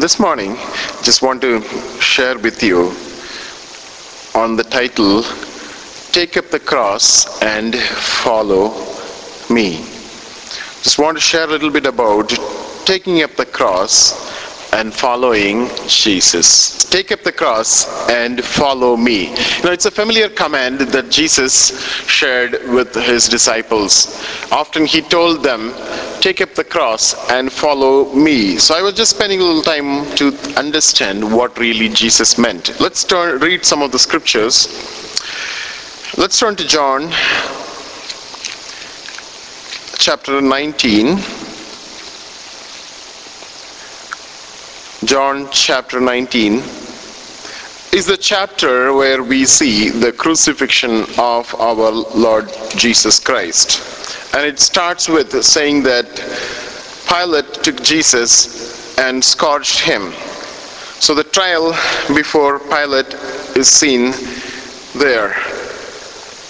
[0.00, 0.54] This morning,
[1.02, 1.60] just want to
[2.00, 2.94] share with you
[4.32, 5.24] on the title,
[6.12, 8.74] Take Up the Cross and Follow
[9.50, 9.78] Me.
[10.84, 12.28] Just want to share a little bit about
[12.84, 16.84] taking up the cross and following Jesus.
[16.84, 19.34] Take up the cross and follow me.
[19.64, 24.16] Know, it's a familiar command that Jesus shared with his disciples.
[24.52, 25.72] Often he told them,
[26.20, 28.56] take up the cross and follow me.
[28.56, 32.78] So I was just spending a little time to understand what really Jesus meant.
[32.80, 34.66] Let's turn, read some of the scriptures.
[36.16, 37.10] Let's turn to John
[39.98, 41.18] chapter 19.
[45.04, 46.77] John chapter 19
[47.92, 54.34] is the chapter where we see the crucifixion of our Lord Jesus Christ.
[54.34, 56.06] And it starts with saying that
[57.08, 60.12] Pilate took Jesus and scourged him.
[61.00, 61.70] So the trial
[62.14, 63.14] before Pilate
[63.56, 64.12] is seen
[64.94, 65.34] there.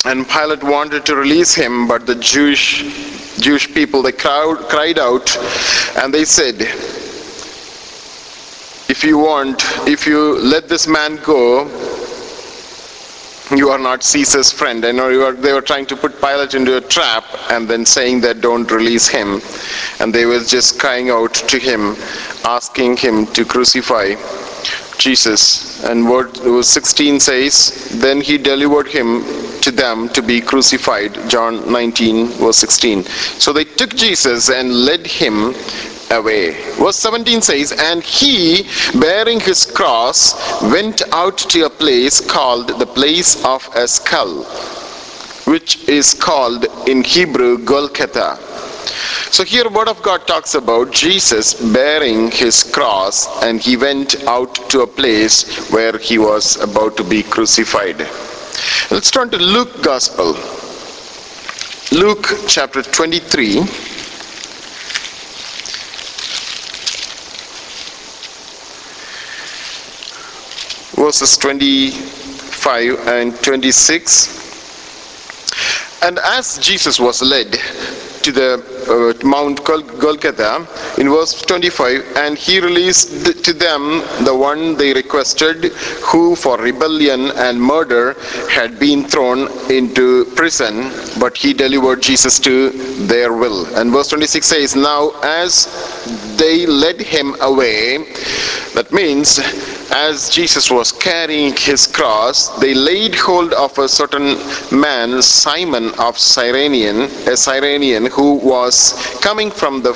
[0.05, 5.37] And Pilate wanted to release him, but the Jewish Jewish people they crowd, cried out
[5.99, 6.57] and they said,
[8.89, 11.67] if you want, if you let this man go,
[13.55, 14.85] you are not Caesar's friend.
[14.85, 18.21] I know are, they were trying to put Pilate into a trap and then saying
[18.23, 19.41] that don't release him.
[20.01, 21.97] And they were just crying out to him,
[22.45, 24.15] asking him to crucify
[24.99, 25.83] Jesus.
[25.85, 29.23] And verse 16 says, Then he delivered him
[29.61, 31.15] to them to be crucified.
[31.29, 33.05] John 19, verse 16.
[33.05, 35.55] So they took Jesus and led him
[36.11, 36.53] away.
[36.75, 38.67] Verse 17 says, And he,
[38.99, 44.45] bearing his cross, went out to a place called the place of a skull,
[45.45, 48.39] which is called in Hebrew Golgotha.
[49.31, 54.55] So here word of God talks about Jesus bearing his cross and he went out
[54.71, 57.99] to a place where he was about to be crucified.
[58.91, 60.33] Let's turn to Luke Gospel.
[61.93, 63.88] Luke chapter 23
[71.09, 74.29] verses 25 and 26.
[76.03, 77.51] And as Jesus was led
[78.25, 78.51] to the
[78.93, 80.67] uh, Mount Golgotha
[81.01, 85.73] in verse 25, and he released to them the one they requested,
[86.11, 88.15] who for rebellion and murder
[88.51, 92.69] had been thrown into prison, but he delivered Jesus to
[93.07, 93.65] their will.
[93.77, 95.65] And verse 26 says, Now as
[96.37, 97.97] they led him away,
[98.75, 99.41] that means
[99.91, 104.37] as Jesus was carrying his cross, they laid hold of a certain
[104.71, 109.95] man, Simon of Cyrenian, a Cyrenian who was coming from the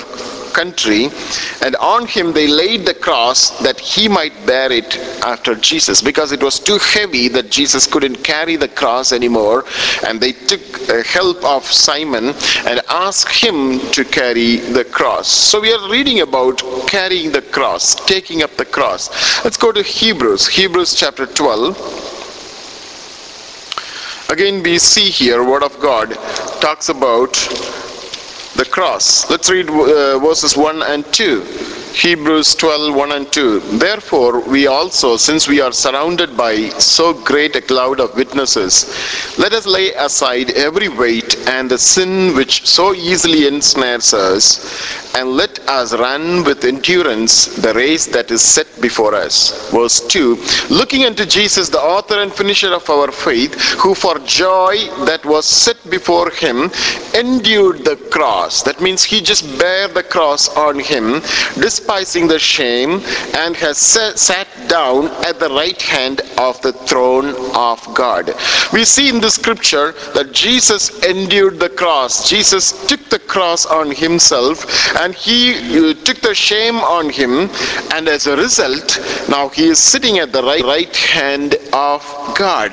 [0.53, 1.09] country,
[1.63, 6.33] and on him they laid the cross that he might bear it after Jesus, because
[6.33, 9.65] it was too heavy that Jesus couldn't carry the cross anymore,
[10.07, 12.35] and they took uh, help of Simon
[12.67, 15.29] and asked him to carry the cross.
[15.29, 19.11] So we are reading about carrying the cross, taking up the cross.
[19.45, 22.23] Let's go to Hebrews, Hebrews chapter 12.
[24.31, 26.15] Again, we see here, Word of God
[26.63, 27.37] talks about
[28.65, 29.29] the cross.
[29.29, 31.82] Let's read uh, verses 1 and 2.
[31.95, 33.61] Hebrews 12, 1 and 2.
[33.79, 38.87] Therefore, we also, since we are surrounded by so great a cloud of witnesses,
[39.39, 45.37] let us lay aside every weight and the sin which so easily ensnares us, and
[45.37, 49.71] let us run with endurance the race that is set before us.
[49.71, 50.39] Verse 2
[50.71, 55.45] Looking unto Jesus, the author and finisher of our faith, who for joy that was
[55.45, 56.71] set before him
[57.15, 58.63] endured the cross.
[58.63, 61.21] That means he just bare the cross on him,
[61.83, 63.03] despising the shame,
[63.35, 68.33] and has sat down at the right hand of the throne of God.
[68.73, 72.29] We see in the scripture that Jesus endured the cross.
[72.29, 74.65] Jesus took the cross on himself
[75.01, 77.51] and he uh, took the shame on him,
[77.95, 82.03] and as a result, now he is sitting at the right, right hand of
[82.39, 82.73] God.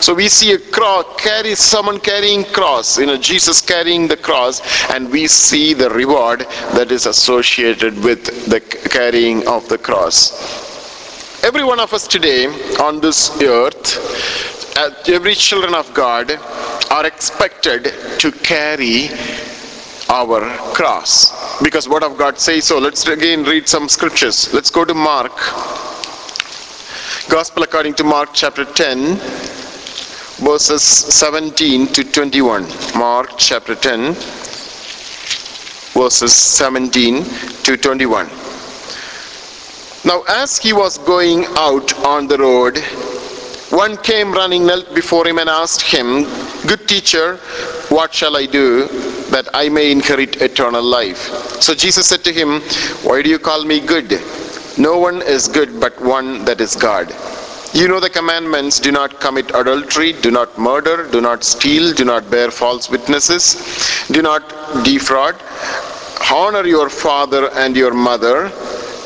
[0.00, 4.60] So we see a cross carry someone carrying cross, you know, Jesus carrying the cross,
[4.90, 6.40] and we see the reward
[6.74, 10.32] that is associated with the carrying of the cross.
[11.44, 12.46] Every one of us today
[12.80, 16.30] on this earth, uh, every children of God
[16.90, 19.08] are expected to carry
[20.08, 20.40] our
[20.74, 21.60] cross.
[21.62, 24.52] Because word of god says so let's again read some scriptures.
[24.54, 25.36] Let's go to mark
[27.28, 29.57] gospel according to mark chapter 10
[30.38, 32.62] verses 17 to 21
[32.96, 34.14] mark chapter 10
[35.94, 37.24] verses 17
[37.64, 38.28] to 21
[40.04, 42.78] Now, as he was going out on the road,
[43.70, 46.22] one came running, knelt before him, and asked him,
[46.66, 47.36] Good teacher,
[47.88, 48.86] what shall I do
[49.32, 51.18] that I may inherit eternal life?
[51.60, 52.60] So Jesus said to him,
[53.02, 54.22] Why do you call me good?
[54.78, 57.12] No one is good but one that is God.
[57.74, 62.04] You know the commandments do not commit adultery, do not murder, do not steal, do
[62.04, 64.42] not bear false witnesses, do not
[64.84, 65.36] defraud,
[66.32, 68.50] honor your father and your mother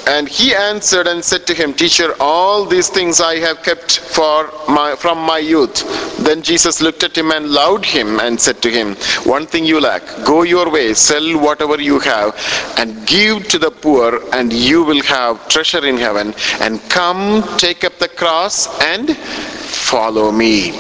[0.06, 4.50] and he answered and said to him, Teacher, all these things I have kept for
[4.68, 6.16] my, from my youth.
[6.18, 8.94] Then Jesus looked at him and loved him and said to him,
[9.24, 12.34] One thing you lack, go your way, sell whatever you have,
[12.78, 16.34] and give to the poor, and you will have treasure in heaven.
[16.60, 20.72] And come, take up the cross and follow me.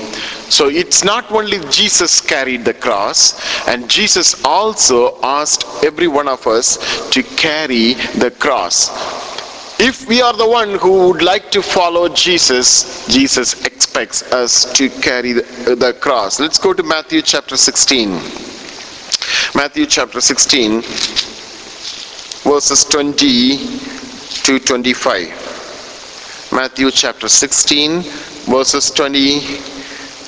[0.52, 3.32] So it's not only Jesus carried the cross,
[3.66, 6.76] and Jesus also asked every one of us
[7.08, 8.90] to carry the cross.
[9.80, 14.90] If we are the one who would like to follow Jesus, Jesus expects us to
[14.90, 16.38] carry the, the cross.
[16.38, 18.10] Let's go to Matthew chapter 16.
[19.54, 20.82] Matthew chapter 16,
[22.42, 23.56] verses 20
[24.44, 26.50] to 25.
[26.52, 28.02] Matthew chapter 16,
[28.52, 29.80] verses 20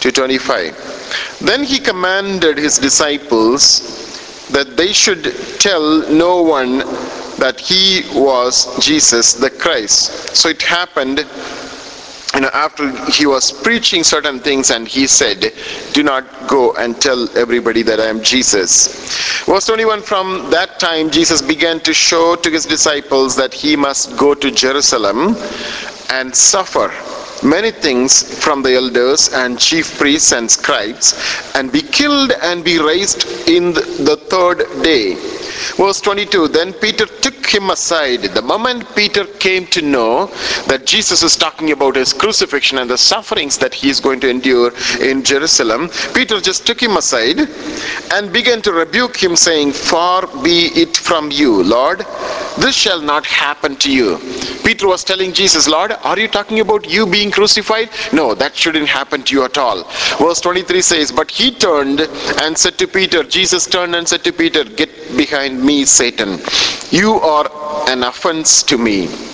[0.04, 1.38] to 25.
[1.40, 5.24] Then he commanded his disciples that they should
[5.58, 6.80] tell no one
[7.38, 10.36] that he was Jesus the Christ.
[10.36, 11.24] So it happened
[12.34, 15.54] you know, after he was preaching certain things and he said,
[15.94, 19.44] do not go and tell everybody that I am Jesus.
[19.46, 24.18] Verse 21, from that time Jesus began to show to his disciples that he must
[24.18, 25.34] go to Jerusalem
[26.10, 26.92] and suffer
[27.44, 31.14] many things from the elders and chief priests and scribes
[31.54, 35.14] and be killed and be raised in the third day.
[35.76, 38.22] Verse 22 Then Peter took him aside.
[38.22, 40.26] The moment Peter came to know
[40.68, 44.28] that Jesus is talking about his crucifixion and the sufferings that he is going to
[44.28, 47.38] endure in Jerusalem, Peter just took him aside
[48.12, 52.04] and began to rebuke him, saying, Far be it from you, Lord,
[52.58, 54.18] this shall not happen to you.
[54.64, 57.90] Peter was telling Jesus, Lord, are you talking about you being crucified?
[58.12, 59.84] No, that shouldn't happen to you at all.
[60.18, 62.00] Verse 23 says, But he turned
[62.42, 66.38] and said to Peter, Jesus turned and said to Peter, Get behind me, Satan.
[66.90, 69.33] You are an offense to me.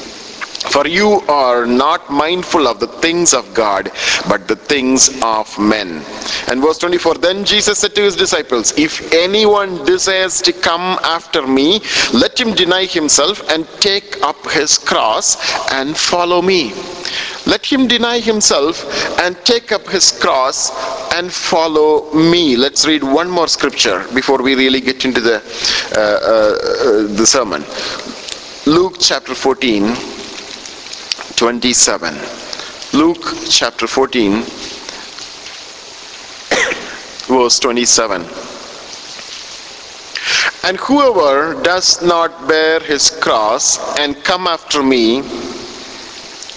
[0.71, 3.91] For you are not mindful of the things of God,
[4.29, 6.05] but the things of men.
[6.49, 11.45] And verse 24 Then Jesus said to his disciples, If anyone desires to come after
[11.45, 11.81] me,
[12.15, 15.37] let him deny himself and take up his cross
[15.73, 16.73] and follow me.
[17.47, 18.85] Let him deny himself
[19.19, 20.71] and take up his cross
[21.15, 22.57] and follow me.
[22.57, 25.43] Let's read one more scripture before we really get into the,
[25.97, 27.65] uh, uh, the sermon.
[28.67, 30.20] Luke chapter 14
[31.41, 32.15] 27.
[32.93, 34.43] Luke chapter 14,
[37.35, 38.21] verse 27.
[40.65, 45.23] And whoever does not bear his cross and come after me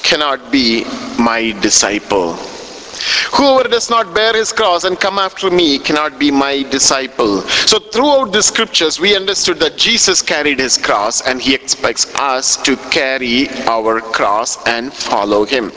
[0.03, 0.83] cannot be
[1.17, 2.37] my disciple.
[3.33, 7.41] Whoever does not bear his cross and come after me cannot be my disciple.
[7.41, 12.57] So throughout the scriptures, we understood that Jesus carried his cross and he expects us
[12.63, 15.71] to carry our cross and follow him.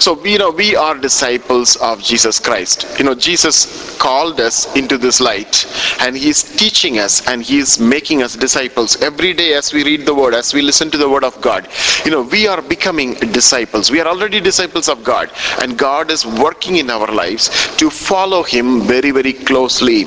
[0.00, 2.86] So we you know we are disciples of Jesus Christ.
[2.98, 5.66] You know, Jesus called us into this light
[6.00, 10.14] and he's teaching us and he's making us disciples every day as we read the
[10.14, 11.68] word, as we listen to the word of God.
[12.04, 13.90] You know, we are becoming disciples.
[13.90, 18.42] We are already disciples of God and God is working in our lives to follow
[18.42, 20.04] him very very closely.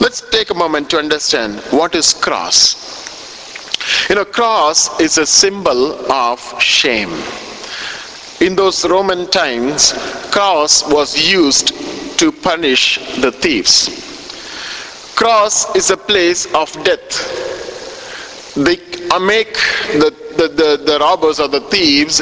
[0.00, 2.76] Let's take a moment to understand what is cross.
[4.08, 7.12] You know cross is a symbol of shame.
[8.40, 9.92] In those roman times
[10.30, 11.72] cross was used
[12.18, 14.08] to punish the thieves.
[15.16, 17.12] Cross is a place of death.
[18.54, 18.78] They
[19.20, 19.54] make
[20.00, 22.20] the, the, the, the robbers or the thieves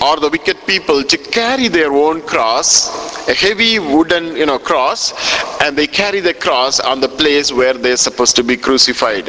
[0.00, 5.12] or the wicked people to carry their own cross, a heavy wooden you know cross,
[5.62, 9.26] and they carry the cross on the place where they're supposed to be crucified.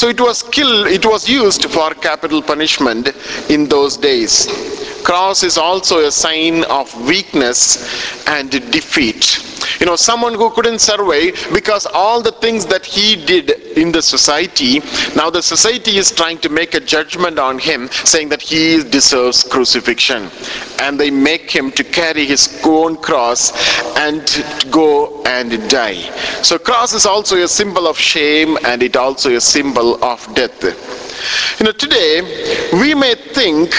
[0.00, 3.08] So it was killed, it was used for capital punishment
[3.48, 4.81] in those days.
[5.04, 9.38] Cross is also a sign of weakness and defeat.
[9.80, 14.02] You know, someone who couldn't survive because all the things that he did in the
[14.02, 14.80] society,
[15.16, 19.42] now the society is trying to make a judgment on him, saying that he deserves
[19.42, 20.30] crucifixion.
[20.80, 23.52] And they make him to carry his own cross
[23.96, 24.22] and
[24.70, 26.00] go and die.
[26.42, 30.62] So cross is also a symbol of shame and it also a symbol of death.
[31.58, 33.74] You know, today we may think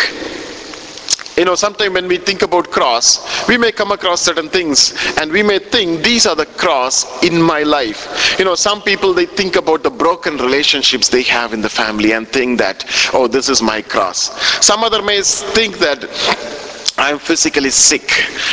[1.38, 5.32] you know sometimes when we think about cross we may come across certain things and
[5.32, 8.36] we may think these are the cross in my life.
[8.38, 12.12] You know some people they think about the broken relationships they have in the family
[12.14, 14.30] and think that oh this is my cross.
[14.66, 16.04] Some other may think that
[17.04, 18.08] I'm physically sick.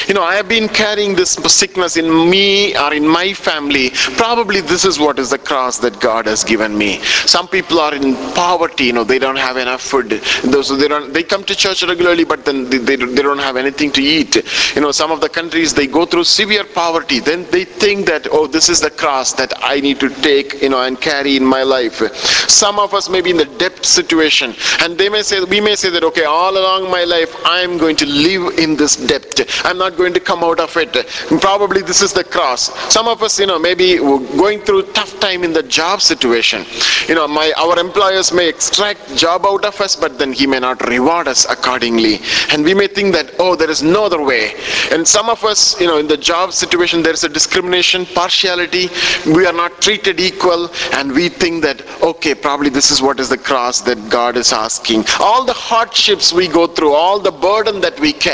[0.09, 3.91] You know, I have been carrying this sickness in me or in my family.
[4.25, 7.01] Probably this is what is the cross that God has given me.
[7.35, 10.11] Some people are in poverty, you know, they don't have enough food.
[10.43, 13.57] Those they don't they come to church regularly, but then they, they, they don't have
[13.57, 14.35] anything to eat.
[14.75, 17.21] You know, some of the countries they go through severe poverty.
[17.21, 20.71] Then they think that, oh, this is the cross that I need to take, you
[20.71, 22.03] know, and carry in my life.
[22.49, 25.77] Some of us may be in the debt situation, and they may say we may
[25.77, 28.97] say that okay, all along my life I am going to live live in this
[28.97, 29.41] depth.
[29.65, 30.93] I'm not going to come out of it.
[31.41, 32.73] Probably this is the cross.
[32.93, 36.65] Some of us, you know, maybe we're going through tough time in the job situation.
[37.09, 40.61] You know, my our employers may extract job out of us, but then he may
[40.61, 42.21] not reward us accordingly.
[42.51, 44.55] And we may think that, oh, there is no other way.
[44.91, 48.89] And some of us, you know, in the job situation, there is a discrimination, partiality.
[49.27, 53.29] We are not treated equal, and we think that, okay, probably this is what is
[53.29, 55.05] the cross that God is asking.
[55.19, 58.30] All the hardships we go through, all the burden that we carry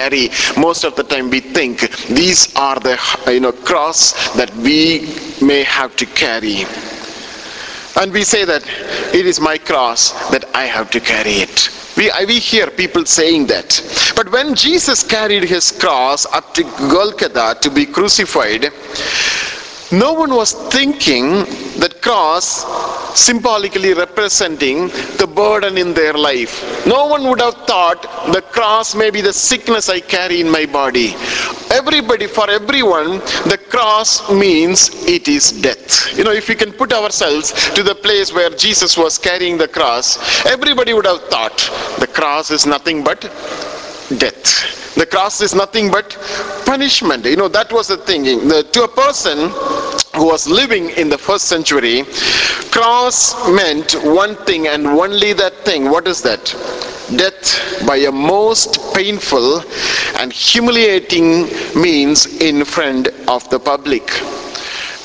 [0.56, 2.96] most of the time we think these are the
[3.28, 5.08] you know cross that we
[5.40, 6.64] may have to carry
[7.96, 8.62] and we say that
[9.14, 11.70] it is my cross that I have to carry it.
[11.96, 13.80] We, we hear people saying that.
[14.14, 16.62] But when Jesus carried his cross up to
[16.92, 18.70] Golgotha to be crucified,
[19.92, 21.44] no one was thinking
[21.80, 22.64] that cross
[23.16, 24.88] symbolically representing
[25.18, 26.86] the burden in their life.
[26.86, 28.02] No one would have thought
[28.32, 31.14] the cross may be the sickness I carry in my body.
[31.70, 33.18] Everybody, for everyone,
[33.52, 36.16] the cross means it is death.
[36.18, 39.68] You know, if we can put ourselves to the place where Jesus was carrying the
[39.68, 41.56] cross, everybody would have thought
[42.00, 43.24] the cross is nothing but
[44.18, 44.94] death.
[44.94, 46.16] The cross is nothing but
[46.64, 47.24] punishment.
[47.26, 48.48] You know, that was the thinking.
[48.48, 49.50] The, to a person
[50.14, 52.04] who was living in the first century,
[52.70, 55.90] cross meant one thing and only that thing.
[55.90, 56.44] What is that?
[57.14, 59.62] Death by a most painful
[60.18, 61.46] and humiliating
[61.80, 64.06] means in front of the public.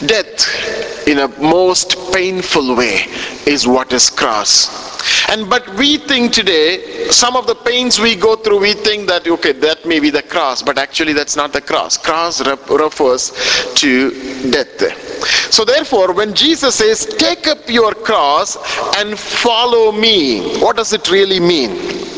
[0.06, 3.06] Death in a most painful way
[3.46, 4.91] is what is cross
[5.32, 9.26] and but we think today some of the pains we go through we think that
[9.26, 11.98] okay that may be the cross but actually that's not the cross.
[11.98, 13.32] Cross refers
[13.76, 14.12] to
[14.52, 14.82] death.
[15.54, 18.58] So therefore when jesus says take up your cross
[18.98, 22.11] and follow me what does it really mean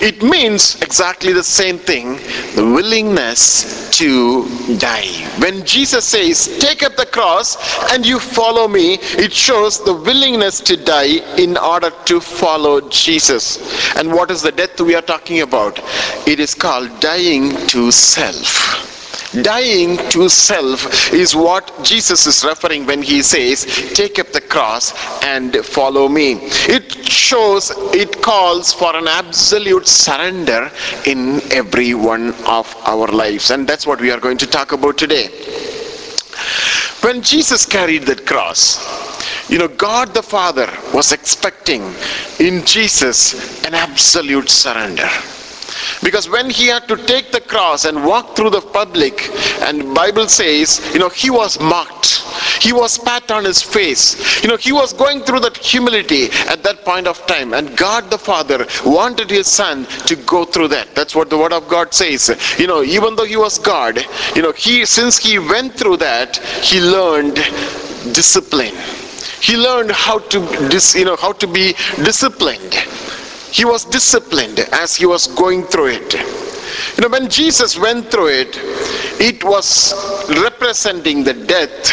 [0.00, 2.16] it means exactly the same thing
[2.54, 4.44] the willingness to
[4.78, 5.10] die.
[5.40, 7.56] When Jesus says, Take up the cross
[7.92, 13.94] and you follow me, it shows the willingness to die in order to follow Jesus.
[13.96, 15.78] And what is the death we are talking about?
[16.26, 18.86] It is called dying to self
[19.42, 23.64] dying to self is what jesus is referring when he says
[23.94, 24.92] take up the cross
[25.24, 26.32] and follow me.
[26.76, 30.70] It shows it calls for an absolute surrender
[31.06, 33.50] in every one of our lives.
[33.50, 35.28] And that's what we are going to talk about today.
[37.02, 38.62] When jesus carried that cross
[39.50, 41.82] you know god the father was expecting
[42.38, 45.08] in jesus an absolute surrender
[46.02, 49.28] because when he had to take the cross and walk through the public
[49.62, 52.08] and bible says you know he was mocked.
[52.60, 54.42] He was spat on his face.
[54.42, 57.54] You know he was going through that humility at that point of time.
[57.54, 60.94] And god the father wanted his son to go through that.
[60.94, 62.30] That's what the word of god says.
[62.58, 64.04] You know even though he was god
[64.36, 67.36] you know he since he went through that he learned
[68.12, 68.74] discipline.
[69.40, 70.38] He learned how to
[70.98, 71.72] you know how to be
[72.04, 72.74] disciplined
[73.52, 76.14] he was disciplined as he was going through it.
[76.96, 78.58] You know when jesus went through it
[79.20, 79.92] it was
[80.42, 81.90] representing the death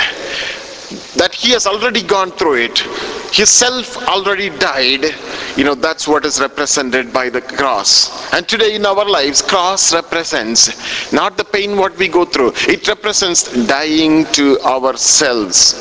[1.17, 2.79] that he has already gone through it.
[3.33, 5.03] His self already died.
[5.57, 8.31] You know that's what is represented by the cross.
[8.33, 12.53] And today in our lives cross represents not the pain what we go through.
[12.67, 15.73] It represents dying to ourselves.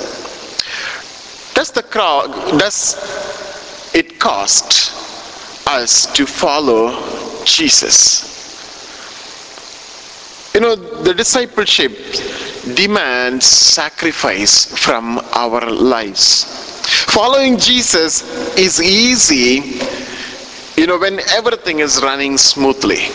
[1.55, 2.27] Does the cross
[2.59, 5.06] does it cost
[5.67, 6.93] us to follow
[7.45, 8.35] Jesus.
[10.55, 11.93] You know, the discipleship
[12.75, 16.45] demands sacrifice from our lives.
[17.13, 18.23] Following Jesus
[18.57, 19.81] is easy,
[20.81, 23.09] you know, when everything is running smoothly.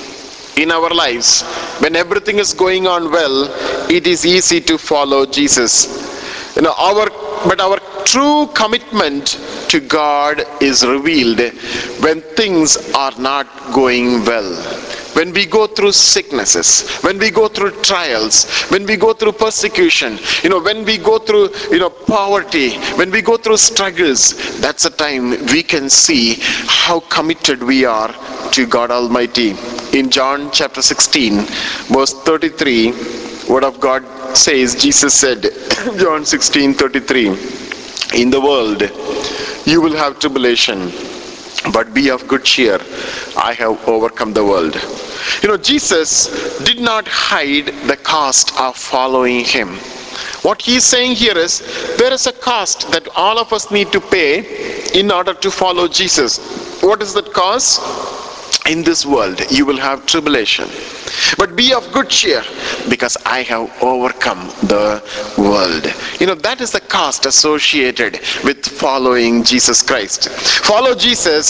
[0.57, 1.43] In our lives,
[1.79, 3.45] when everything is going on well,
[3.89, 6.55] it is easy to follow Jesus.
[6.55, 7.09] You know, our
[7.47, 9.39] but our true commitment
[9.69, 11.39] to God is revealed
[12.03, 14.51] when things are not going well.
[15.13, 20.17] when we go through sicknesses, when we go through trials, when we go through persecution,
[20.43, 24.85] you know, when we go through, you know, poverty, when we go through struggles, that's
[24.85, 28.13] a time we can see how committed we are
[28.51, 29.55] to God Almighty.
[29.93, 31.41] In John chapter 16,
[31.93, 32.91] verse 33,
[33.49, 34.05] word of God
[34.35, 35.41] says, Jesus said,
[35.99, 37.60] John 16, 33,
[38.13, 38.81] in the world
[39.65, 40.91] you will have tribulation
[41.73, 42.79] but be of good cheer.
[43.37, 44.75] I have overcome the world.
[45.41, 49.77] You know jesus did not hide the cost of following him.
[50.47, 51.59] What he is saying here is
[51.97, 55.87] there is a cost that all of us need to pay in order to follow
[55.87, 56.39] jesus.
[56.81, 57.79] What is that cost
[58.71, 60.67] in this world you will have tribulation.
[61.37, 62.43] But be of good cheer
[62.89, 64.41] because i have overcome
[64.73, 64.85] the
[65.37, 65.85] world.
[66.19, 70.29] You know that is the cost associated with following jesus christ.
[70.71, 71.47] Follow jesus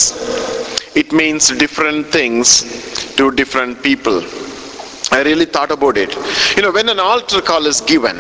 [0.96, 4.22] it means different things to different people
[5.12, 6.16] I really thought about it.
[6.56, 8.16] You know, when an altar call is given,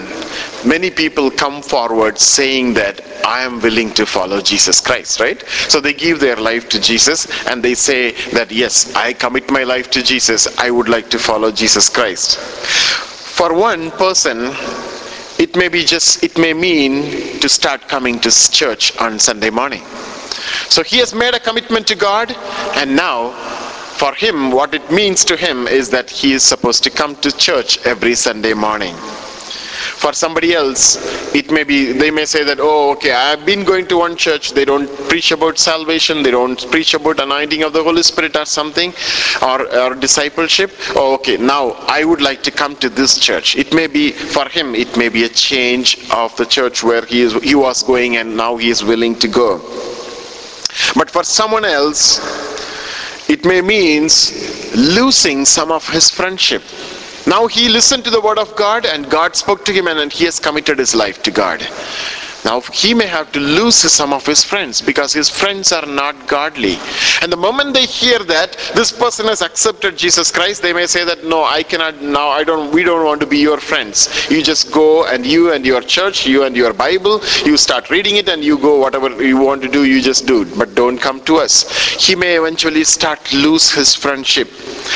[0.66, 5.42] many people come forward saying that I am willing to follow Jesus Christ, right?
[5.70, 9.64] So they give their life to Jesus and they say that, yes, I commit my
[9.64, 10.48] life to Jesus.
[10.60, 12.38] I would like to follow Jesus Christ.
[12.38, 14.52] For one person,
[15.40, 19.84] it may be just, it may mean to start coming to church on Sunday morning.
[20.70, 22.36] So he has made a commitment to God
[22.76, 23.32] and now
[24.02, 27.32] for him, what it means to him is that he is supposed to come to
[27.48, 28.96] church every Sunday morning.
[30.04, 30.84] For somebody else,
[31.36, 34.54] it may be, they may say that, oh, okay, I've been going to one church,
[34.54, 38.46] they don't preach about salvation, they don't preach about anointing of the Holy Spirit or
[38.46, 38.92] something,
[39.44, 40.72] or, or discipleship.
[40.96, 43.56] Oh, okay, now I would like to come to this church.
[43.56, 47.22] It may be, for him, it may be a change of the church where he,
[47.22, 49.60] is, he was going and now he is willing to go.
[50.96, 52.20] But for someone else,
[53.32, 54.14] it may means
[54.76, 56.62] losing some of his friendship.
[57.26, 60.26] Now he listened to the word of god and god spoke to him and he
[60.26, 61.62] has committed his life to god
[62.46, 66.28] now he may have to lose some of his friends because his friends are not
[66.28, 66.78] godly.
[67.22, 71.04] And the moment they hear that this person has accepted jesus christ they may say
[71.06, 73.98] that no i cannot now i don't we don't want to be your friends.
[74.32, 78.16] You just go and you and your church you and your bible you start reading
[78.16, 81.20] it and you go whatever you want to do you just do but don't come
[81.26, 81.56] to us.
[82.06, 84.50] He may eventually start lose his friendship.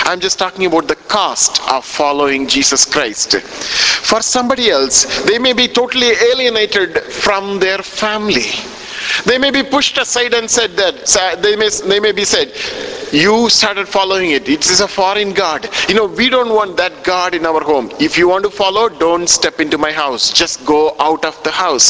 [0.05, 3.35] I'm just talking about the cost of following jesus christ.
[4.09, 4.97] For somebody else
[5.29, 8.45] they may be totally alienated from their family.
[9.25, 12.51] They may be pushed aside and said that they may they may be said
[13.15, 14.49] you started following it.
[14.49, 15.69] It is a foreign god.
[15.87, 17.89] You know we don't want that god in our home.
[17.99, 20.33] If you want to follow don't step into my house.
[20.33, 21.89] Just go out of the house.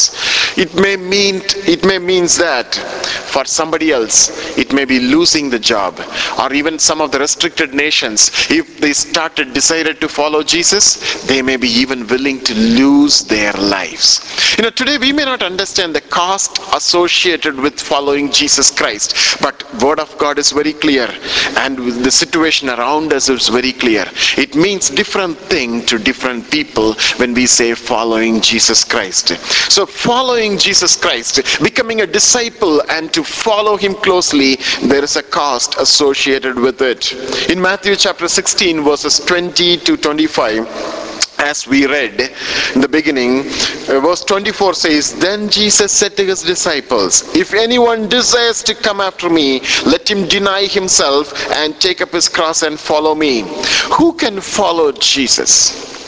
[0.58, 1.42] It may mean
[1.74, 6.00] it may means that for somebody else it may be losing the job
[6.40, 8.30] or even some of the restricted nations.
[8.52, 13.54] If they started decided to follow jesus they may be even willing to lose their
[13.54, 14.08] lives.
[14.58, 19.64] You know today we may not understand the cost associated with following jesus christ but
[19.82, 21.15] word of god is very clear
[21.58, 24.06] and the situation around us is very clear.
[24.38, 29.30] It means different thing to different people when we say following jesus christ.
[29.72, 35.24] So following jesus christ becoming a disciple and to follow him closely there is a
[35.24, 37.12] cost associated with it.
[37.50, 41.05] In matthew chapter 16 verses 20 to 25
[41.46, 42.20] as we read
[42.74, 43.40] in the beginning,
[43.88, 49.00] uh, verse 24 says, Then Jesus said to his disciples, If anyone desires to come
[49.00, 53.44] after me, let him deny himself and take up his cross and follow me.
[53.98, 56.05] Who can follow Jesus?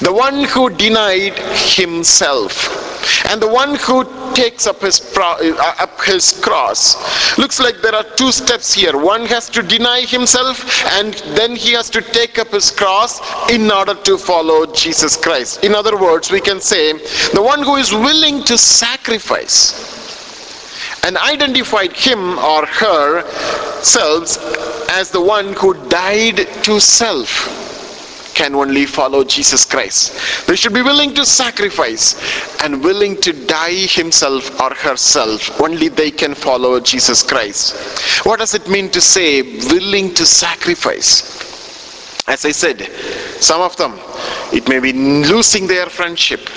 [0.00, 2.86] The one who denied himself
[3.26, 7.38] and the one who takes up his uh, up his cross.
[7.38, 8.96] Looks like there are two steps here.
[8.96, 13.70] One has to deny himself and then he has to take up his cross in
[13.70, 15.64] order to follow jesus christ.
[15.64, 16.92] In other words we can say
[17.32, 19.94] the one who is willing to sacrifice
[21.04, 23.22] and identified him or her
[23.82, 24.38] selves
[24.90, 27.65] as the one who died to self
[28.36, 30.46] can only follow Jesus Christ.
[30.46, 32.14] They should be willing to sacrifice
[32.62, 35.58] and willing to die himself or herself.
[35.60, 37.74] Only they can follow Jesus Christ.
[38.26, 41.35] What does it mean to say willing to sacrifice?
[42.28, 42.82] As I said,
[43.40, 43.94] some of them,
[44.52, 46.48] it may be losing their friendship.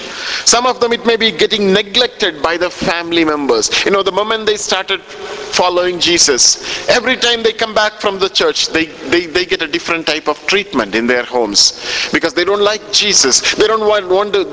[0.45, 3.69] Some of them, it may be getting neglected by the family members.
[3.85, 8.29] You know, the moment they started following Jesus, every time they come back from the
[8.29, 12.45] church, they, they, they get a different type of treatment in their homes because they
[12.45, 13.53] don't like Jesus.
[13.55, 14.45] They don't want, want, to,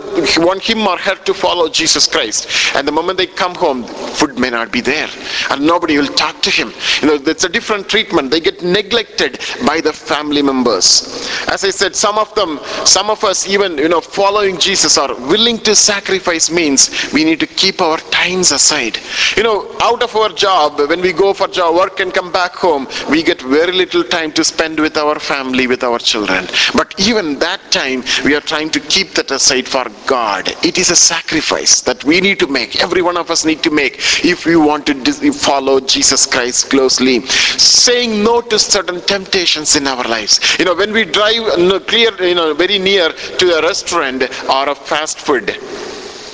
[0.44, 2.74] want him or her to follow Jesus Christ.
[2.74, 5.08] And the moment they come home, food may not be there
[5.50, 6.72] and nobody will talk to him.
[7.00, 8.30] You know, it's a different treatment.
[8.30, 11.05] They get neglected by the family members.
[11.48, 15.14] As I said, some of them, some of us even, you know, following Jesus are
[15.14, 18.98] willing to sacrifice means we need to keep our times aside.
[19.36, 22.54] You know, out of our job, when we go for job work and come back
[22.54, 26.46] home, we get very little time to spend with our family, with our children.
[26.74, 30.48] But even that time, we are trying to keep that aside for God.
[30.64, 32.82] It is a sacrifice that we need to make.
[32.82, 37.20] Every one of us need to make if we want to follow Jesus Christ closely.
[37.26, 40.40] Saying no to certain temptations in our lives.
[40.58, 41.44] You know, when we drive
[41.86, 44.22] clear, you know, very near to a restaurant
[44.56, 45.54] or a fast food,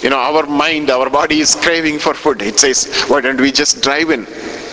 [0.03, 2.43] you know our mind our body is craving for food.
[2.43, 4.27] It says why don't we just drive in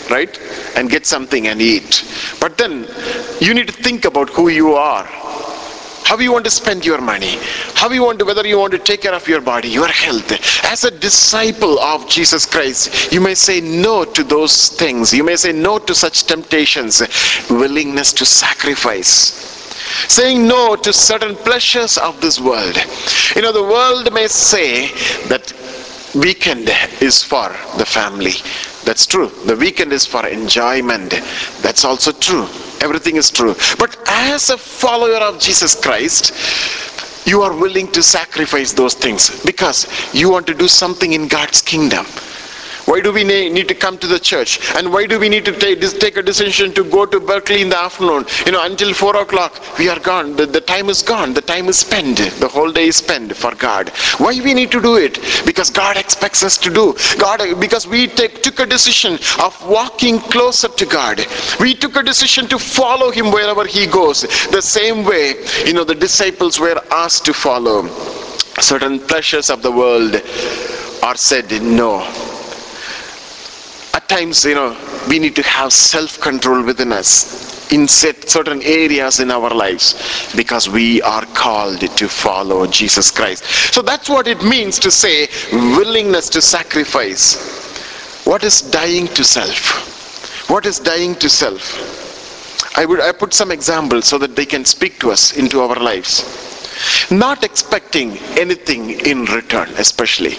[0.10, 0.40] right
[0.76, 2.04] and get something and eat?
[2.40, 2.88] But then
[3.40, 5.06] you need to think about who you are.
[6.10, 7.36] How you want to spend your money.
[7.76, 10.32] How you want to whether you want to take care of your body your health.
[10.66, 15.14] As a disciple of jesus christ you may say no to those things.
[15.14, 17.02] You may say no to such temptations.
[17.50, 19.59] Willingness to sacrifice
[20.08, 22.78] saying no to certain pleasures of this world.
[23.36, 24.88] You know, the world may say
[25.28, 25.54] that
[26.16, 26.70] weekend
[27.02, 28.34] is for the family.
[28.86, 29.28] That's true.
[29.46, 31.12] The weekend is for enjoyment.
[31.62, 32.48] That's also true.
[32.82, 33.56] Everything is true.
[33.78, 39.88] But as a follower of Jesus Christ, you are willing to sacrifice those things because
[40.14, 42.06] you want to do something in God's kingdom.
[42.90, 44.60] Why do we need to come to the church?
[44.76, 47.70] And why do we need to take, take a decision to go to Berkeley in
[47.70, 48.26] the afternoon?
[48.48, 50.36] You know, until 4 o'clock, we are gone.
[50.36, 51.36] The, the time is gone.
[51.36, 52.18] The time is spent.
[52.18, 53.90] The whole day is spent for God.
[54.18, 55.20] Why we need to do it?
[55.46, 56.96] Because God expects us to do.
[57.20, 61.24] God, because we take, took a decision of walking closer to God.
[61.60, 64.22] We took a decision to follow Him wherever He goes.
[64.50, 67.88] The same way, you know, the disciples were asked to follow.
[68.60, 70.16] Certain pleasures of the world
[71.04, 72.39] are said no
[74.10, 74.70] times you know
[75.08, 77.14] we need to have self-control within us
[77.72, 79.88] in certain areas in our lives
[80.36, 83.44] because we are called to follow jesus christ.
[83.74, 88.26] So that's what it means to say willingness to sacrifice.
[88.26, 90.50] What is dying to self?
[90.50, 91.64] What is dying to self?
[92.76, 95.76] I would i put some examples so that they can speak to us into our
[95.76, 96.49] lives
[97.12, 100.36] not expecting anything in return especially.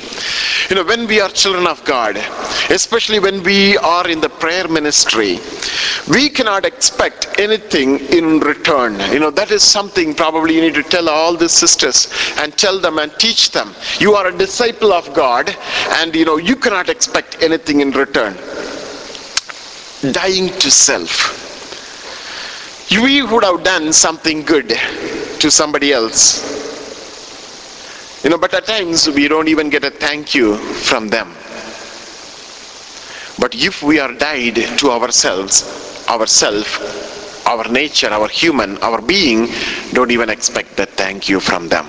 [0.68, 2.16] You know when we are children of god
[2.70, 5.38] especially when we are in the prayer ministry
[6.08, 8.98] we cannot expect anything in return.
[9.12, 12.78] You know that is something probably you need to tell all the sisters and tell
[12.80, 13.74] them and teach them.
[13.98, 15.54] You are a disciple of god
[15.98, 18.34] and you know you cannot expect anything in return.
[20.12, 21.49] Dying to self
[22.98, 24.68] we would have done something good
[25.40, 26.58] to somebody else.
[28.24, 31.28] You know, but at times we don't even get a thank you from them.
[33.38, 39.48] But if we are died to ourselves, ourself, our nature, our human, our being,
[39.92, 41.86] don't even expect that thank you from them.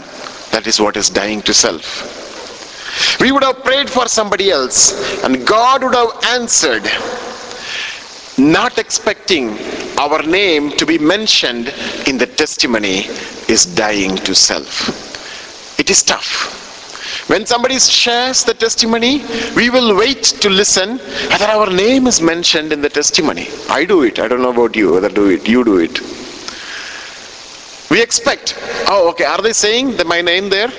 [0.51, 3.19] That is what is dying to self.
[3.19, 6.83] We would have prayed for somebody else, and God would have answered,
[8.37, 9.57] not expecting
[9.99, 11.73] our name to be mentioned
[12.07, 13.05] in the testimony
[13.47, 15.79] is dying to self.
[15.79, 16.59] It is tough.
[17.27, 19.23] When somebody shares the testimony,
[19.55, 20.97] we will wait to listen
[21.29, 23.47] whether our name is mentioned in the testimony.
[23.69, 24.19] I do it.
[24.19, 25.47] I don't know about you, whether do it.
[25.47, 25.99] You do it.
[27.89, 30.69] We expect, oh, okay, are they saying my name there?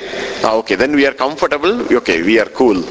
[0.45, 1.93] Oh, okay, then we are comfortable.
[1.95, 2.83] Okay, we are cool.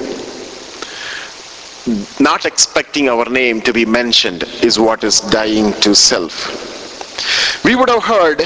[2.19, 7.63] Not expecting our name to be mentioned is what is dying to self.
[7.65, 8.41] We would have heard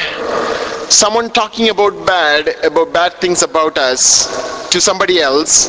[0.89, 5.67] someone talking about bad about bad things about us to somebody else.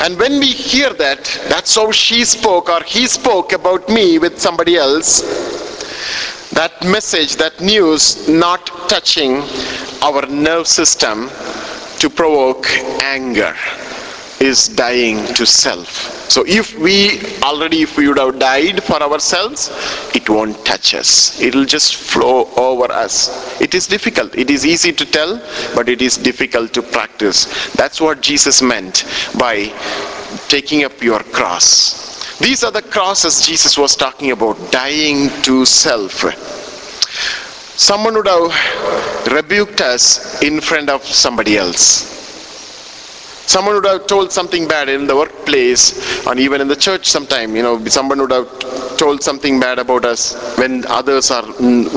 [0.00, 4.40] And when we hear that that's how she spoke or he spoke about me with
[4.40, 5.20] somebody else.
[6.52, 9.42] That message that news not touching
[10.02, 11.28] our nerve system
[11.98, 12.66] to provoke
[13.02, 13.54] anger
[14.40, 15.88] is dying to self.
[16.30, 19.70] So if we already if we would have died for ourselves
[20.14, 21.40] it won't touch us.
[21.40, 23.60] It will just flow over us.
[23.60, 24.36] It is difficult.
[24.36, 25.40] It is easy to tell
[25.74, 27.72] but it is difficult to practice.
[27.74, 29.04] That's what jesus meant
[29.38, 29.72] by
[30.48, 32.38] taking up your cross.
[32.38, 36.24] These are the crosses jesus was talking about dying to self.
[37.78, 42.15] Someone would have rebuked us in front of somebody else
[43.46, 47.54] someone would have told something bad in the workplace and even in the church sometime
[47.56, 48.48] you know someone would have
[49.02, 50.22] told something bad about us
[50.58, 51.46] when others are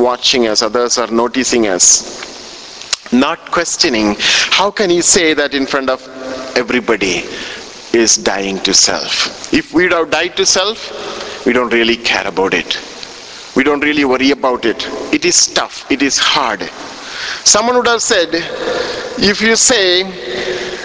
[0.08, 2.26] watching us others are noticing us.
[3.12, 4.16] Not questioning
[4.60, 6.02] how can he say that in front of
[6.56, 7.24] everybody
[7.94, 9.52] is dying to self?
[9.54, 12.80] If we'd have died to self we don't really care about it.
[13.56, 14.88] We don't really worry about it.
[15.14, 15.90] It is tough.
[15.92, 16.62] It is hard.
[17.44, 18.30] Someone would have said
[19.18, 20.04] if you say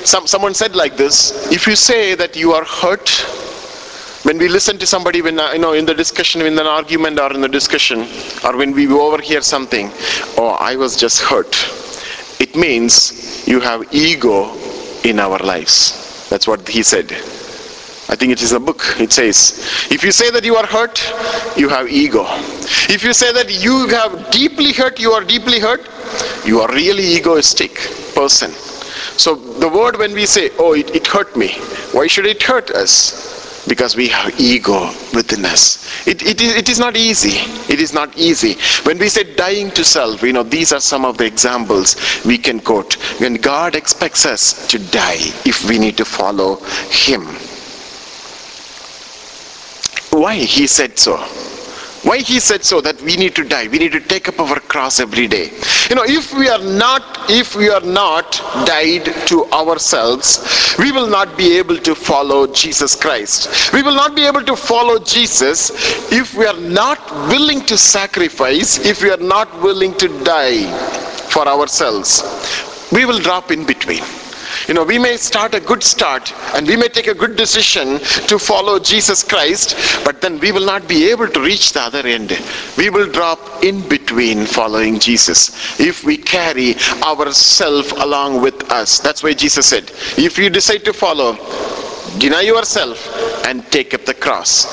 [0.04, 3.08] some, someone said like this if you say that you are hurt
[4.24, 7.18] when we listen to somebody when uh, you know in the discussion in an argument
[7.18, 8.00] or in the discussion
[8.44, 9.90] or when we overhear something
[10.38, 11.54] oh i was just hurt
[12.40, 14.52] it means you have ego
[15.04, 17.10] in our lives that's what he said
[18.06, 18.82] I think it is a book.
[19.00, 19.58] It says,
[19.90, 21.00] if you say that you are hurt,
[21.56, 22.26] you have ego.
[22.92, 25.88] If you say that you have deeply hurt, you are deeply hurt,
[26.46, 27.74] you are really egoistic
[28.14, 28.52] person.
[29.16, 31.52] So the word when we say, oh, it, it hurt me,
[31.92, 33.64] why should it hurt us?
[33.66, 36.06] Because we have ego within us.
[36.06, 37.38] It, it, is, it is not easy.
[37.72, 38.56] It is not easy.
[38.86, 41.96] When we say dying to self, you know, these are some of the examples
[42.26, 42.94] we can quote.
[43.20, 46.56] When God expects us to die if we need to follow
[46.90, 47.22] Him.
[50.10, 51.16] Why He said so?
[52.04, 53.66] Why he said so that we need to die.
[53.68, 55.50] We need to take up our cross every day.
[55.88, 58.32] You know, if we are not, if we are not
[58.66, 63.72] died to ourselves, we will not be able to follow Jesus Christ.
[63.72, 65.70] We will not be able to follow Jesus
[66.12, 70.70] if we are not willing to sacrifice, if we are not willing to die
[71.30, 72.22] for ourselves.
[72.92, 74.04] We will drop in between.
[74.68, 77.98] You know, we may start a good start and we may take a good decision
[78.28, 82.06] to follow Jesus Christ, but then we will not be able to reach the other
[82.06, 82.38] end.
[82.78, 89.00] We will drop in between following Jesus if we carry ourself along with us.
[89.00, 91.34] That's why Jesus said, if you decide to follow,
[92.18, 94.66] deny yourself and take up the cross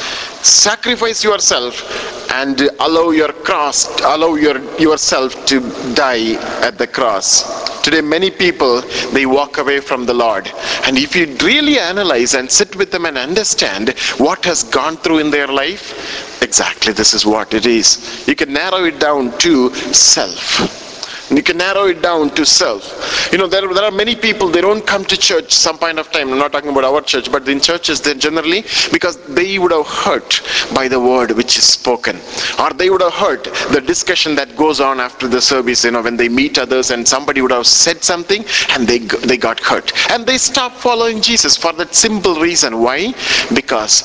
[0.44, 5.60] sacrifice yourself and allow your cross allow your yourself to
[5.94, 6.34] die
[6.66, 10.52] at the cross today many people they walk away from the lord.
[10.86, 15.20] And if you really analyze and sit with them and understand what has gone through
[15.20, 18.28] in their life exactly this is what it is.
[18.28, 20.91] You can narrow it down to self
[21.32, 23.30] you can narrow it down to self.
[23.32, 26.12] You know, there, there are many people, they don't come to church some point of
[26.12, 26.32] time.
[26.32, 29.88] I'm not talking about our church, but in churches, they generally, because they would have
[29.88, 30.42] hurt
[30.76, 32.18] by the word which is spoken.
[32.60, 36.02] Or they would have hurt the discussion that goes on after the service, you know,
[36.02, 39.94] when they meet others and somebody would have said something and they, they got hurt.
[40.12, 42.80] And they stop following Jesus for that simple reason.
[42.80, 43.14] Why?
[43.54, 44.04] Because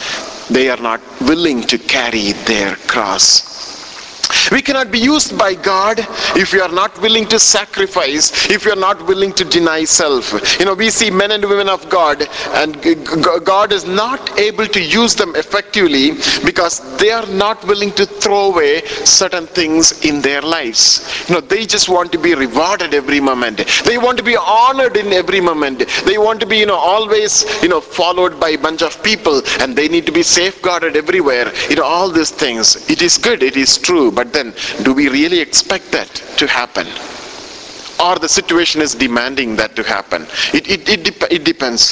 [0.49, 3.56] they are not willing to carry their cross
[4.53, 5.99] we cannot be used by God
[6.37, 10.33] if we are not willing to sacrifice, if we are not willing to deny self.
[10.59, 12.81] You know, we see men and women of God, and
[13.45, 16.13] God is not able to use them effectively
[16.45, 21.27] because they are not willing to throw away certain things in their lives.
[21.29, 23.65] You know, they just want to be rewarded every moment.
[23.85, 25.85] They want to be honored in every moment.
[26.05, 29.43] They want to be, you know, always, you know, followed by a bunch of people
[29.61, 31.53] and they need to be safeguarded everywhere.
[31.69, 32.89] You know, all these things.
[32.91, 36.87] It is good, it is true, but then do we really expect that to happen?
[38.01, 40.27] or the situation is demanding that to happen.
[40.53, 41.83] It, it, it, dep- it depends.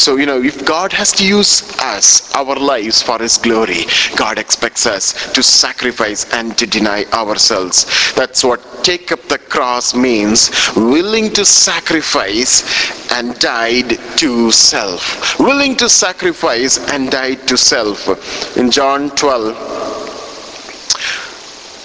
[0.00, 3.84] So, you know, if God has to use us, our lives for His glory,
[4.16, 7.86] God expects us to sacrifice and to deny ourselves.
[8.14, 15.38] That's what take up the cross means willing to sacrifice and died to self.
[15.40, 18.56] Willing to sacrifice and died to self.
[18.56, 19.77] In John 12,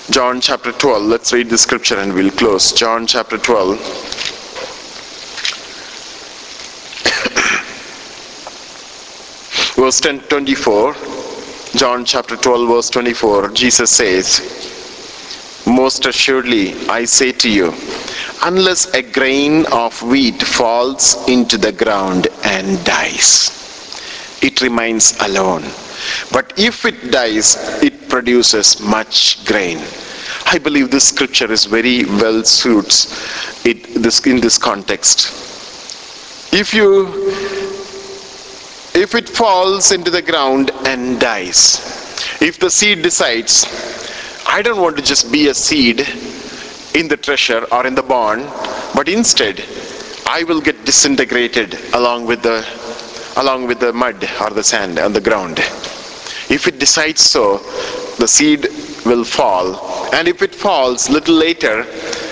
[0.10, 1.04] John chapter 12.
[1.04, 2.74] Let's read the scripture and we'll close.
[2.74, 3.78] John chapter 12.
[9.78, 10.94] verse 10, 24.
[11.76, 13.52] John chapter 12, verse 24.
[13.52, 14.42] Jesus says,
[15.66, 17.74] Most assuredly, I say to you,
[18.44, 23.52] unless a grain of wheat falls into the ground and dies,
[24.42, 25.64] it remains alone.
[26.32, 29.80] But if it dies, it produces much grain.
[30.46, 35.28] I believe this scripture is very well suits it this in this context.
[36.54, 37.08] If you
[38.96, 41.80] if it falls into the ground and dies,
[42.42, 43.66] if the seed decides,
[44.48, 46.02] I don't want to just be a seed
[46.94, 48.42] in the treasure or in the barn,
[48.94, 49.64] but instead
[50.28, 52.66] I will get disintegrated along with the
[53.38, 55.60] along with the mud or the sand on the ground.
[56.54, 57.58] If it decides so,
[58.20, 58.68] the seed
[59.06, 60.14] will fall.
[60.14, 61.86] And if it falls little later,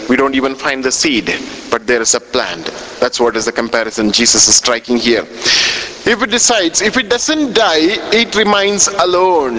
[0.07, 1.33] we don't even find the seed
[1.71, 2.69] but there is a plant
[3.01, 4.11] that's what is the comparison.
[4.11, 5.23] Jesus is striking here.
[5.23, 9.55] If it decides if it doesn't die it remains alone.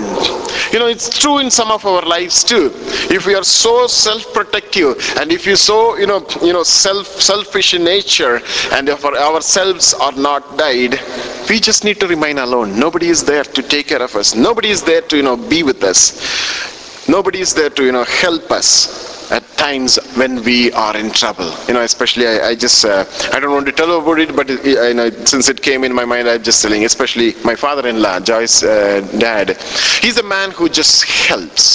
[0.73, 2.71] You know it's true in some of our lives too.
[3.17, 7.75] If we are so self-protective and if you so you know you know self selfish
[7.75, 8.41] in nature
[8.73, 11.01] and if our, ourselves are not died
[11.51, 12.79] we just need to remain alone.
[12.79, 14.35] Nobody is there to take care of us.
[14.37, 17.09] Nobody is there to you know be with us.
[17.09, 21.51] Nobody is there to you know help us at times when we are in trouble.
[21.68, 24.46] You know especially i, I just uh, i don't want to tell about it but
[24.55, 28.20] it, you know since it came in my mind i'm just telling especially my father-in-law
[28.20, 29.46] joyce uh, dad.
[30.05, 31.66] He's a man who just helps.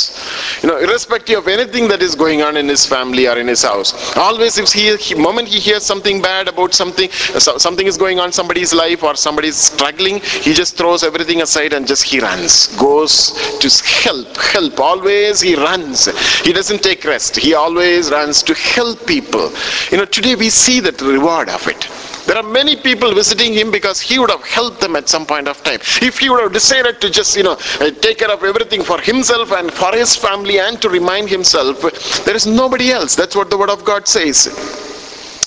[0.61, 3.63] You know irrespective of anything that is going on in his family or in his
[3.63, 7.09] house always if he, he moment he hears something bad about something
[7.45, 11.73] so, something is going on somebody's life or somebody's struggling he just throws everything aside
[11.73, 12.67] and just he runs.
[12.77, 13.13] Goes
[13.61, 13.67] to
[14.05, 14.79] help help.
[14.79, 16.05] Always he runs.
[16.47, 17.35] He doesn't take rest.
[17.35, 19.51] He always runs to help people.
[19.91, 21.87] You know today we see that reward of it.
[22.27, 25.47] There are many people visiting him because he would have helped them at some point
[25.47, 25.79] of time.
[26.01, 28.99] If he would have decided to just you know uh, take care of everything for
[28.99, 31.81] himself and for his family and to remind himself
[32.25, 33.15] there is nobody else.
[33.15, 34.47] That's what the word of god says.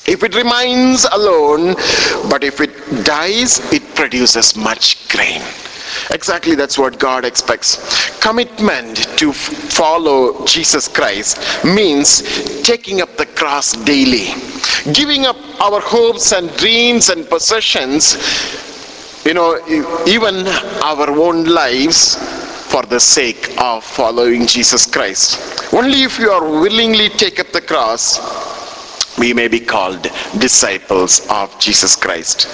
[0.07, 1.75] If it remains alone
[2.31, 5.43] but if it dies it produces much grain
[6.13, 13.73] exactly that's what god expects commitment to follow jesus christ means taking up the cross
[13.85, 14.35] daily
[14.93, 18.17] giving up our hopes and dreams and possessions
[19.25, 19.59] you know
[20.07, 20.47] even
[20.83, 22.17] our own lives
[22.73, 27.61] for the sake of following jesus christ only if you are willingly take up the
[27.61, 28.19] cross
[29.19, 30.03] we may be called
[30.39, 32.49] disciples of Jesus Christ.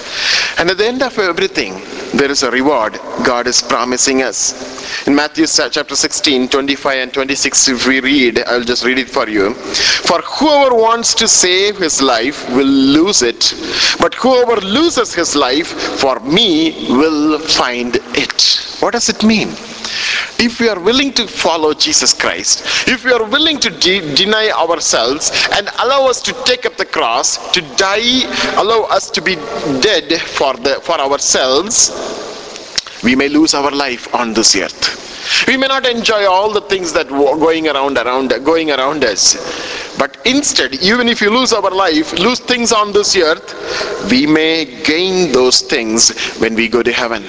[0.59, 1.81] And at the end of everything,
[2.13, 2.93] there is a reward
[3.23, 5.07] God is promising us.
[5.07, 9.27] In Matthew chapter 16, 25 and 26, if we read, I'll just read it for
[9.29, 9.53] you.
[9.53, 13.53] For whoever wants to save his life will lose it,
[13.99, 18.41] but whoever loses his life for me will find it.
[18.79, 19.49] What does it mean?
[20.39, 24.49] If we are willing to follow Jesus Christ, if we are willing to de- deny
[24.51, 28.23] ourselves and allow us to take up the cross, to die,
[28.59, 29.35] allow us to be
[29.81, 31.91] dead for the for ourselves,
[33.03, 35.05] we may lose our life on this earth.
[35.47, 39.35] We may not enjoy all the things that going around around going around us.
[39.97, 44.65] But instead, even if you lose our life, lose things on this earth, we may
[44.83, 47.23] gain those things when we go to heaven.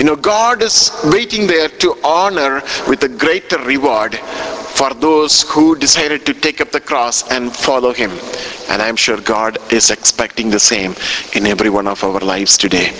[0.00, 5.76] You know, God is waiting there to honor with a greater reward for those who
[5.76, 8.10] decided to take up the cross and follow Him.
[8.70, 10.94] And I'm sure God is expecting the same
[11.34, 12.88] in every one of our lives today.